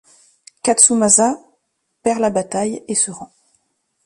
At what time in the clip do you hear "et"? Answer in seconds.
2.87-2.95